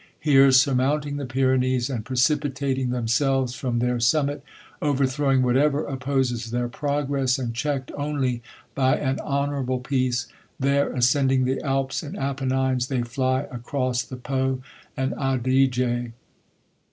[0.19, 4.43] Here, surmounting the Pyrenees, and precipitating themselves from their sum mit;
[4.81, 8.41] overthrowing whatever opposes their progress, and checked only
[8.73, 10.25] by an honorable peace;
[10.59, 14.63] there as cending the Alps and Appenines, they fly across the Po
[14.97, 16.13] and Adige..